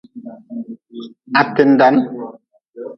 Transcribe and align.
Ha 1.33 1.41
tindan. 1.55 1.95